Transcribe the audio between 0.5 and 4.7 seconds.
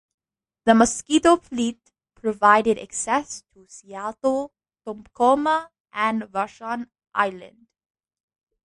The Mosquito Fleet provided access to Seattle,